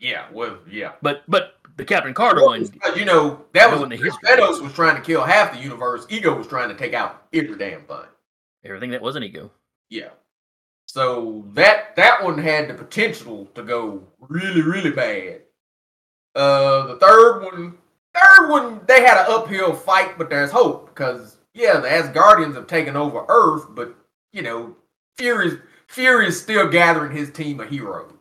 [0.00, 0.92] yeah, well, yeah.
[1.02, 4.28] But but the Captain Carter one, you know, that was the history.
[4.28, 6.06] Thanos was trying to kill half the universe.
[6.08, 8.06] Ego was trying to take out every damn thing.
[8.64, 9.50] everything that was an ego.
[9.90, 10.08] Yeah.
[10.94, 15.40] So that that one had the potential to go really, really bad.
[16.36, 17.76] Uh the third one
[18.14, 22.68] third one they had an uphill fight, but there's hope because yeah, the Asgardians have
[22.68, 23.92] taken over Earth, but
[24.32, 24.76] you know,
[25.18, 28.12] Fury's Fury's still gathering his team of heroes.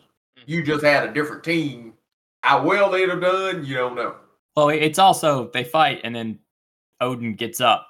[0.48, 1.94] You just had a different team.
[2.42, 4.16] How well they'd have done, you don't know.
[4.56, 6.40] Well, it's also they fight and then
[7.00, 7.88] Odin gets up.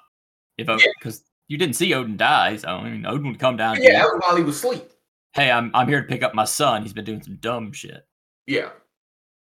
[0.58, 3.82] If because you didn't see Odin die, so I mean Odin would come down.
[3.82, 4.90] Yeah, that was while he was asleep.
[5.32, 6.82] Hey, I'm I'm here to pick up my son.
[6.82, 8.06] He's been doing some dumb shit.
[8.46, 8.70] Yeah.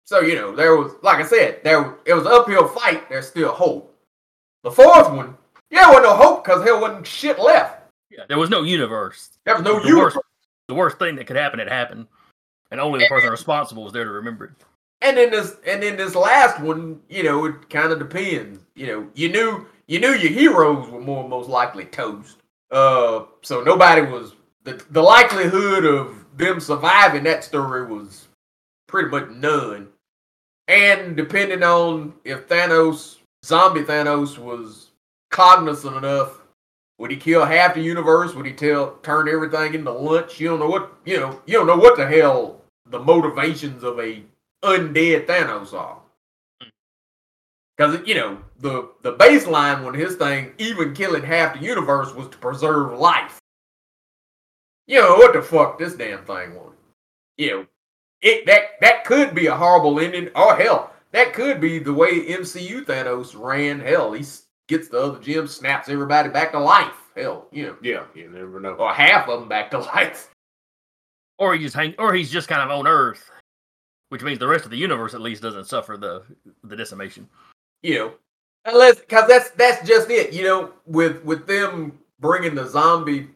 [0.04, 3.08] So you know, there was like I said, there it was an uphill fight.
[3.08, 3.94] There's still hope.
[4.62, 5.36] The fourth one,
[5.70, 7.82] yeah, there wasn't no hope because there wasn't shit left.
[8.10, 9.30] Yeah, there was no universe.
[9.44, 10.16] There was no the universe.
[10.16, 10.26] worst,
[10.68, 12.06] the worst thing that could happen had happened,
[12.70, 14.50] and only the person responsible was there to remember it.
[15.02, 18.60] And then this, and then this last one, you know, it kind of depends.
[18.74, 22.36] You know, you knew you knew your heroes were more most likely toast.
[22.70, 28.28] Uh, so nobody was the the likelihood of them surviving that story was
[28.86, 29.88] pretty much none.
[30.68, 34.90] And depending on if Thanos, zombie Thanos, was
[35.32, 36.40] cognizant enough,
[36.98, 38.32] would he kill half the universe?
[38.32, 40.38] Would he tell turn everything into lunch?
[40.38, 41.42] You don't know what you know.
[41.46, 44.22] You don't know what the hell the motivations of a
[44.62, 45.98] undead Thanos are.
[47.80, 52.28] Because you know the the baseline when his thing, even killing half the universe, was
[52.28, 53.38] to preserve life.
[54.86, 56.74] You know what the fuck this damn thing was.
[57.38, 57.66] You know,
[58.20, 62.26] it that that could be a horrible ending, or hell, that could be the way
[62.26, 63.80] MCU Thanos ran.
[63.80, 64.26] Hell, he
[64.68, 66.92] gets the other gems, snaps everybody back to life.
[67.16, 68.04] Hell, you know, Yeah.
[68.14, 68.74] You never know.
[68.74, 70.30] or half of them back to life.
[71.38, 73.30] Or he's hang, or he's just kind of on Earth,
[74.10, 76.24] which means the rest of the universe at least doesn't suffer the
[76.62, 77.26] the decimation.
[77.82, 78.12] You know
[78.66, 83.28] unless because that's that's just it you know with with them bringing the zombie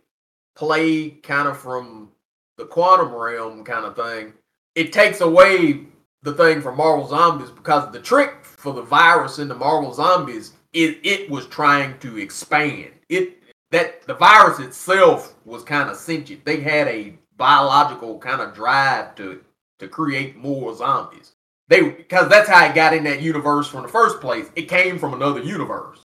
[0.55, 2.11] plague kind of from
[2.59, 4.33] the quantum realm kind of thing
[4.75, 5.87] it takes away
[6.23, 10.53] the thing from marvel zombies because the trick for the virus in the marvel zombies
[10.75, 12.91] it it was trying to expand.
[13.09, 16.45] It that the virus itself was kind of sentient.
[16.45, 19.43] They had a biological kind of drive to
[19.79, 21.34] to create more zombies
[21.69, 24.47] they because that's how it got in that universe from the first place.
[24.57, 26.03] It came from another universe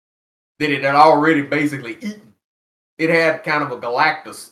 [0.58, 2.34] that it had already basically eaten.
[2.98, 4.50] It had kind of a Galactus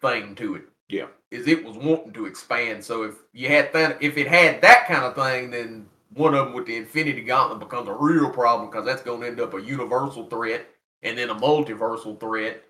[0.00, 0.62] thing to it.
[0.88, 1.08] Yeah.
[1.30, 2.82] is it was wanting to expand.
[2.82, 6.46] So if you had that, if it had that kind of thing, then one of
[6.46, 9.52] them with the Infinity Gauntlet becomes a real problem because that's going to end up
[9.52, 10.66] a universal threat
[11.02, 12.64] and then a multiversal threat.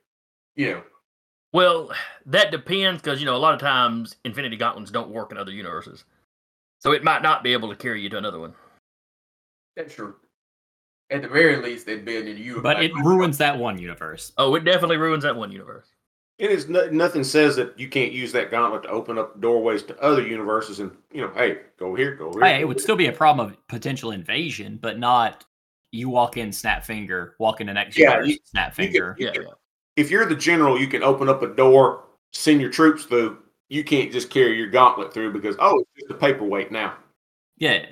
[0.56, 0.82] You know,
[1.52, 1.92] Well,
[2.26, 5.52] that depends because you know a lot of times Infinity Gauntlets don't work in other
[5.52, 6.04] universes,
[6.80, 8.54] so it might not be able to carry you to another one.
[9.76, 10.14] that's true.
[11.10, 12.62] At the very least, it'd be in the universe.
[12.62, 14.32] But it ruins that one universe.
[14.36, 15.86] Oh, it definitely ruins that one universe.
[16.38, 19.82] It is no, nothing says that you can't use that gauntlet to open up doorways
[19.84, 22.42] to other universes and you know, hey, go here, go here.
[22.44, 22.82] Hey, it would here.
[22.82, 25.44] still be a problem of potential invasion, but not
[25.90, 28.92] you walk in, snap finger, walk in the next Yeah, universe, you- snap you can-
[28.92, 29.16] finger.
[29.18, 29.48] Yeah, can- yeah.
[29.96, 33.38] If you're the general, you can open up a door, send your troops through.
[33.68, 36.96] You can't just carry your gauntlet through because oh, it's just a paperweight now.
[37.59, 37.85] Yeah,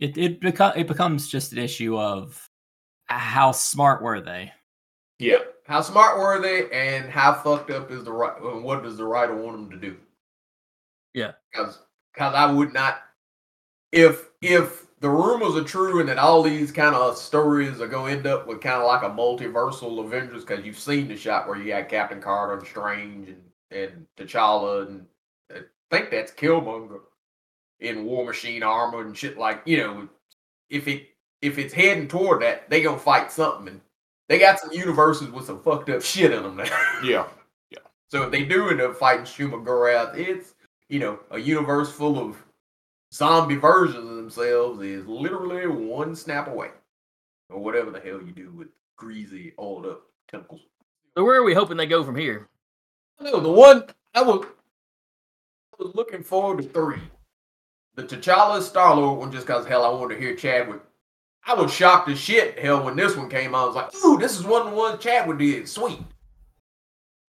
[0.00, 2.48] it it beco- it becomes just an issue of
[3.06, 4.52] how smart were they?
[5.18, 8.34] Yeah, How smart were they, and how fucked up is the right?
[8.42, 9.96] What does the writer want them to do?
[11.14, 11.32] Yeah.
[11.52, 11.78] because
[12.18, 12.98] I would not.
[13.92, 18.12] If if the rumors are true and that all these kind of stories are going
[18.14, 21.46] to end up with kind of like a multiversal Avengers, because you've seen the shot
[21.46, 23.40] where you got Captain Carter and Strange and
[23.74, 25.06] and T'Challa and
[25.50, 25.60] I
[25.90, 27.00] think that's Killmonger
[27.80, 30.08] in War Machine armor and shit like you know.
[30.70, 31.08] If it
[31.42, 33.68] if it's heading toward that, they gonna fight something.
[33.68, 33.80] And
[34.28, 36.64] they got some universes with some fucked up shit in them now.
[37.04, 37.26] yeah.
[37.70, 37.78] yeah.
[38.08, 40.54] so if they do end up fighting Shuma Gorath, it's
[40.88, 42.36] you know a universe full of
[43.12, 46.70] zombie versions of themselves is literally one snap away.
[47.50, 50.62] or whatever the hell you do with greasy, old up tentacles.
[51.16, 52.48] So where are we hoping they go from here?
[53.20, 54.44] No, the one I was,
[55.72, 57.00] I was looking forward to three.
[57.94, 60.80] The T'Challa Star Lord one, just because hell I wanted to hear Chadwick.
[61.46, 62.58] I was shocked as shit.
[62.58, 64.76] Hell, when this one came out, I was like, "Ooh, this is one of the
[64.76, 65.68] ones Chadwick did.
[65.68, 66.00] Sweet."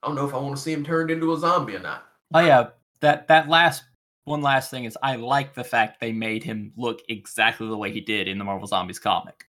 [0.02, 2.06] I don't know if I want to see him turned into a zombie or not.
[2.34, 2.69] Oh yeah,
[3.02, 3.84] that that last
[4.24, 7.91] one last thing is I like the fact they made him look exactly the way
[7.91, 9.45] he did in the Marvel Zombies comic.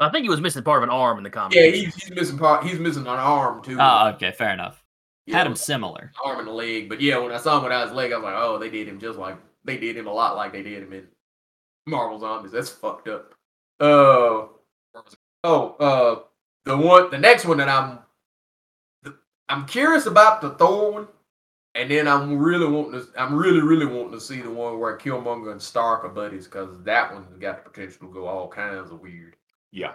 [0.00, 1.56] I think he was missing part of an arm in the comic.
[1.56, 2.64] Yeah, he's, he's missing part.
[2.64, 3.76] He's missing an arm too.
[3.80, 4.82] Oh, okay, fair enough.
[5.26, 6.12] Yeah, Had him similar.
[6.24, 6.88] arm and a leg.
[6.88, 8.88] But yeah, when I saw him without his leg, I was like, oh, they did
[8.88, 11.06] him just like they did him a lot like they did him in
[11.86, 12.52] Marvel Zombies.
[12.52, 13.34] That's fucked up.
[13.80, 14.46] Uh
[15.44, 16.20] oh, uh
[16.64, 18.00] the one the next one that I'm
[19.48, 21.08] I'm curious about the Thor one.
[21.76, 24.96] And then I'm really wanting to I'm really, really wanting to see the one where
[24.96, 28.92] Killmonger and Stark are buddies, because that one's got the potential to go all kinds
[28.92, 29.34] of weird.
[29.74, 29.94] Yeah.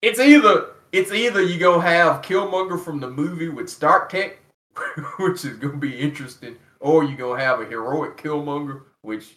[0.00, 4.38] It's either it's either you gonna have Killmonger from the movie with Stark Tech,
[5.18, 9.36] which is gonna be interesting, or you gonna have a heroic Killmonger, which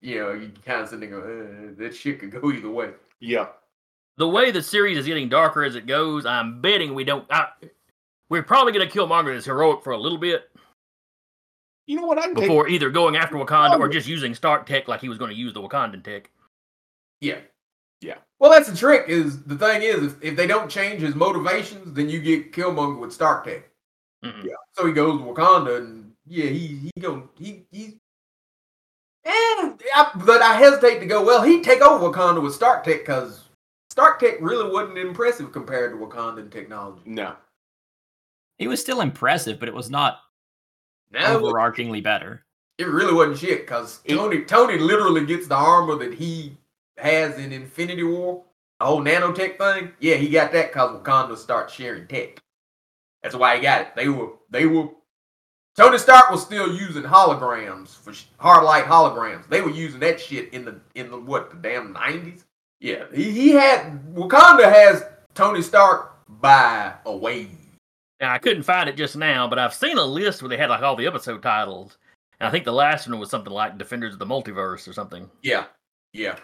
[0.00, 2.90] you know you kind of sitting there go, uh, that shit could go either way.
[3.20, 3.48] Yeah.
[4.16, 7.26] The way the series is getting darker as it goes, I'm betting we don't.
[7.30, 7.48] I,
[8.30, 10.50] we're probably going to Killmonger as heroic for a little bit
[11.86, 12.18] You know what?
[12.18, 15.08] I can take before either going after Wakanda or just using Stark tech like he
[15.08, 16.30] was going to use the Wakandan tech.
[17.20, 17.38] Yeah,
[18.00, 18.18] Yeah.
[18.38, 19.08] Well, that's the trick.
[19.08, 22.98] Is the thing is if, if they don't change his motivations, then you get Killmonger
[23.00, 23.68] with Stark Tech.
[24.24, 24.44] Mhm.
[24.44, 24.54] Yeah.
[24.74, 27.98] So he goes to Wakanda, and yeah, he he going he he.
[29.24, 31.24] And I, but I hesitate to go.
[31.24, 33.44] Well, he take over Wakanda with Stark Tech because
[33.90, 37.02] Stark Tech really wasn't impressive compared to Wakandan technology.
[37.04, 37.34] no.
[38.58, 40.18] He was still impressive, but it was not
[41.12, 42.44] Now it, overarchingly better.
[42.78, 46.56] it really wasn't shit because Tony Tony literally gets the armor that he
[46.98, 48.44] has in Infinity War,
[48.80, 49.92] the whole nanotech thing.
[50.00, 52.38] Yeah, he got that because Wakanda started sharing tech.
[53.22, 53.96] That's why he got it.
[53.96, 54.88] They were they were
[55.76, 59.48] Tony Stark was still using holograms for hard light holograms.
[59.48, 62.44] They were using that shit in the in the what the damn nineties.
[62.80, 67.50] Yeah, he, he had Wakanda has Tony Stark by a wave.
[68.20, 70.70] Now I couldn't find it just now, but I've seen a list where they had
[70.70, 71.98] like all the episode titles,
[72.40, 75.30] and I think the last one was something like Defenders of the Multiverse or something.
[75.42, 75.66] Yeah,
[76.12, 76.38] yeah.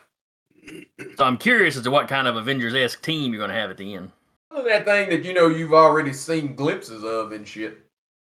[1.17, 3.71] So I'm curious as to what kind of Avengers esque team you're going to have
[3.71, 4.11] at the end.
[4.51, 7.79] that thing that you know you've already seen glimpses of and shit.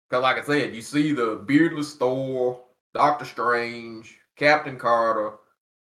[0.10, 2.62] Cause like I said, you see the beardless Thor,
[2.94, 5.34] Doctor Strange, Captain Carter,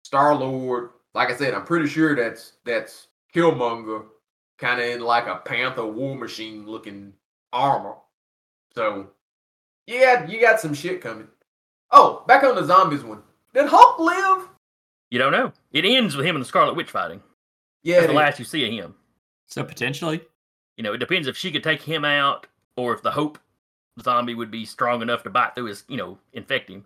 [0.03, 0.91] Star Lord.
[1.13, 4.05] Like I said, I'm pretty sure that's that's Killmonger,
[4.57, 7.13] kind of in like a Panther War Machine looking
[7.51, 7.95] armor.
[8.75, 9.07] So,
[9.87, 11.27] yeah, you got some shit coming.
[11.91, 13.23] Oh, back on the zombies one.
[13.53, 14.47] Did Hulk live?
[15.11, 15.51] You don't know.
[15.71, 17.21] It ends with him and the Scarlet Witch fighting.
[17.83, 18.17] Yeah, That's the is.
[18.17, 18.95] last you see of him.
[19.45, 20.21] So potentially,
[20.77, 22.47] You know, it depends if she could take him out
[22.77, 23.37] or if the Hope
[24.01, 26.85] zombie would be strong enough to bite through his, you know, infect him.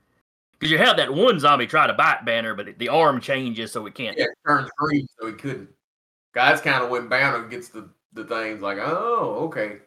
[0.54, 3.72] Because you have that one zombie try to bite Banner, but it- the arm changes
[3.72, 4.18] so it can't.
[4.18, 5.70] Yeah, it turns green, so he couldn't.
[6.34, 9.80] That's kind of when Banner gets the the things like, oh, okay,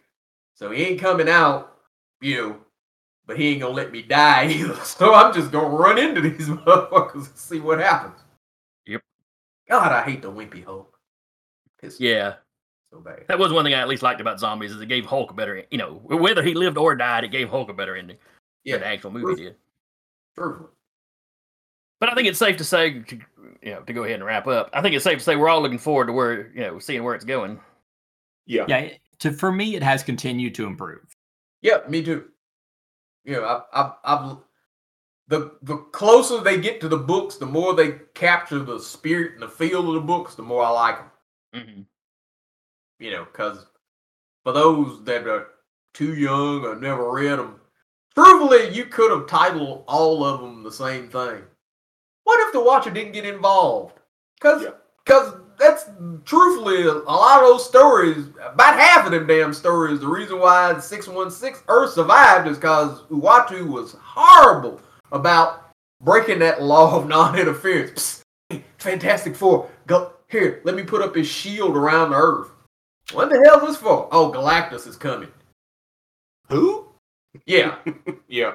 [0.55, 1.79] so he ain't coming out,
[2.20, 2.57] you know,
[3.27, 4.74] but he ain't gonna let me die either.
[4.85, 8.20] So I'm just gonna run into these motherfuckers and see what happens.
[9.68, 9.78] Yep.
[9.78, 10.98] God, I hate the wimpy Hulk.
[11.81, 12.35] Piss Yeah,
[12.92, 13.24] so bad.
[13.28, 15.35] that was one thing I at least liked about zombies is it gave Hulk a
[15.35, 18.16] better, you know, whether he lived or died, it gave Hulk a better ending
[18.64, 19.57] than the actual movie did.
[20.37, 20.70] truthfully.
[22.00, 23.18] But I think it's safe to say, to,
[23.62, 24.70] you know, to go ahead and wrap up.
[24.72, 27.02] I think it's safe to say we're all looking forward to where, you know, seeing
[27.02, 27.61] where it's going.
[28.46, 28.64] Yeah.
[28.68, 28.90] yeah.
[29.20, 31.00] To for me, it has continued to improve.
[31.61, 32.26] Yeah, me too.
[33.24, 34.37] You know, I've, I've, I've,
[35.29, 39.42] the the closer they get to the books, the more they capture the spirit and
[39.42, 41.11] the feel of the books, the more I like them.
[41.65, 41.83] hmm
[43.00, 43.67] you know, because
[44.42, 45.48] for those that are
[45.94, 47.61] too young or never read them,
[48.15, 51.42] truthfully, you could have titled all of them the same thing.
[52.25, 54.00] What if the watcher didn't get involved?
[54.35, 54.71] Because Yeah.
[55.05, 55.87] because that's
[56.25, 60.38] truthfully a, a lot of those stories, about half of them damn stories, the reason
[60.40, 64.81] why 616 Earth survived is because Uatu was horrible
[65.13, 68.23] about breaking that law of non-interference.
[68.50, 72.50] Psst, Fantastic Four, go here, let me put up his shield around the Earth.
[73.13, 74.09] What the hell is this for?
[74.13, 75.31] Oh, Galactus is coming.
[76.48, 76.87] Who?
[77.46, 77.77] Yeah,
[78.29, 78.54] Yeah.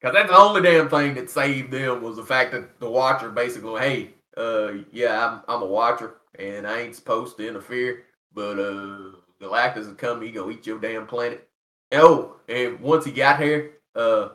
[0.00, 3.30] because that's the only damn thing that saved them was the fact that the Watcher
[3.30, 8.58] basically, hey, uh, yeah, I'm I'm a Watcher and I ain't supposed to interfere, but
[8.58, 10.26] uh, Galactus is coming.
[10.26, 11.48] He gonna eat your damn planet.
[11.92, 14.30] Oh, and once he got here, uh,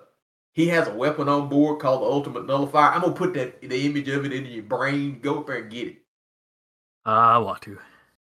[0.53, 2.91] he has a weapon on board called the Ultimate Nullifier.
[2.93, 5.19] I'm gonna put that the image of it into your brain.
[5.21, 5.97] Go up there and get it.
[7.05, 7.77] Uh, I want to.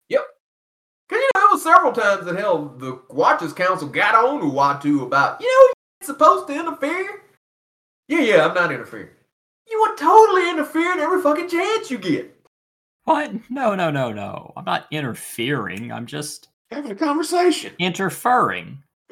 [0.09, 0.21] Yep.
[1.07, 4.45] Because, you know, it was several times that hell, the Watchers Council got on to
[4.45, 7.23] Uatu about, you know, you're supposed to interfere.
[8.07, 9.09] Yeah, yeah, I'm not interfering.
[9.69, 12.35] You would totally interfere in every fucking chance you get.
[13.03, 13.33] What?
[13.49, 14.53] No, no, no, no.
[14.55, 15.91] I'm not interfering.
[15.91, 17.73] I'm just Having a conversation.
[17.79, 18.81] interfering.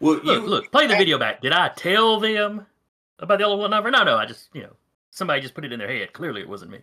[0.00, 1.40] Well, you Look, look, play the video back.
[1.40, 2.66] Did I tell them
[3.18, 3.90] about the yellow number?
[3.90, 4.16] No, no.
[4.16, 4.72] I just, you know,
[5.10, 6.12] somebody just put it in their head.
[6.12, 6.78] Clearly, it wasn't me.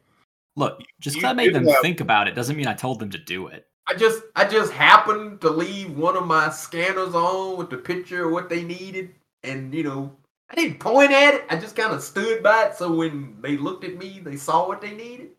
[0.56, 3.00] Look, just You because I made them have- think about it doesn't mean I told
[3.00, 3.68] them to do it.
[3.90, 8.26] I just I just happened to leave one of my scanners on with the picture
[8.26, 10.14] of what they needed, and you know
[10.50, 11.46] I didn't point at it.
[11.50, 14.68] I just kind of stood by it, so when they looked at me, they saw
[14.68, 15.30] what they needed.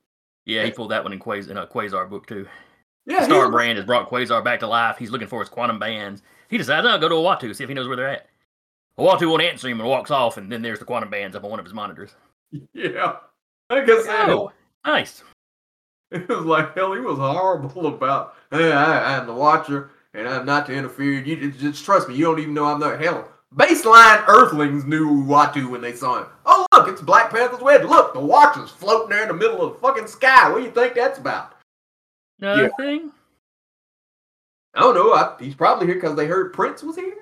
[0.47, 2.47] Yeah, he pulled that one in, Quas- in a Quasar book too.
[3.05, 4.97] Yeah, Star Brand has brought Quasar back to life.
[4.97, 6.23] He's looking for his quantum bands.
[6.49, 8.27] He decides, I'll go to Uatu, see if he knows where they're at.
[8.99, 11.51] Uatu won't answer him and walks off, and then there's the quantum bands up on
[11.51, 12.15] one of his monitors.
[12.73, 13.17] yeah.
[13.71, 14.53] I said, Oh,
[14.85, 15.23] nice.
[16.11, 16.95] It was like hell.
[16.95, 18.35] He was horrible about.
[18.51, 21.23] Hey, I, I'm the watcher, and I'm not to interfere.
[21.23, 22.15] You just, just trust me.
[22.15, 22.97] You don't even know I'm there.
[22.97, 26.27] Hell, baseline Earthlings knew Uatu when they saw him.
[26.47, 27.89] Oh look, it's Black Panther's wedding.
[27.89, 30.51] Look, the Watcher's floating there in the middle of the fucking sky.
[30.51, 31.53] What do you think that's about?
[32.41, 33.13] Nothing.
[34.75, 35.13] I don't know.
[35.13, 37.15] I, he's probably here because they heard Prince was here.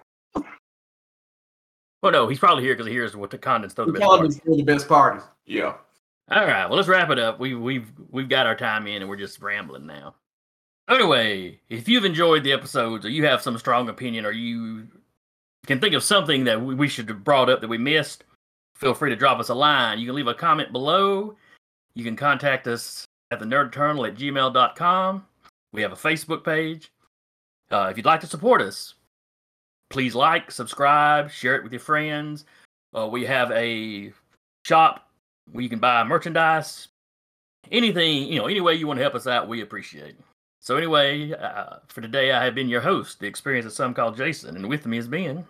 [2.03, 4.09] Well, no, he's probably here because he hears what the Condons throw the The best
[4.09, 4.21] party.
[4.23, 5.23] Condons throw the best parties.
[5.47, 5.75] Yeah.
[6.31, 7.39] All right, well, let's wrap it up.
[7.39, 10.17] We, we've we've got our time in, and we're just rambling now.
[10.89, 14.89] Anyway, if you've enjoyed the episodes, or you have some strong opinion, or you
[15.67, 18.25] can think of something that we, we should have brought up that we missed,
[18.75, 19.99] feel free to drop us a line.
[19.99, 21.37] You can leave a comment below.
[21.95, 25.27] You can contact us at the nerd eternal at gmail.com.
[25.73, 26.93] We have a Facebook page.
[27.71, 28.95] Uh, if you'd like to support us,
[29.91, 32.45] please like, subscribe, share it with your friends.
[32.97, 34.13] Uh, we have a
[34.65, 35.09] shop
[35.53, 36.89] where you can buy merchandise,
[37.71, 40.11] anything, you know, any way you want to help us out, we appreciate.
[40.11, 40.21] it.
[40.61, 44.17] So anyway, uh, for today, I have been your host, the experience of some called
[44.17, 45.45] Jason, and with me has been.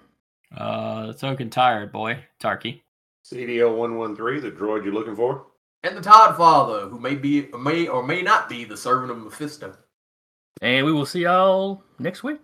[0.57, 2.83] Uh, the token tired boy, Tarky.
[3.25, 5.47] CDL one one three, the droid you're looking for.
[5.83, 9.19] And the Todd Father, who may be, may or may not be the servant of
[9.19, 9.77] Mephisto.
[10.63, 12.39] And we will see y'all next week.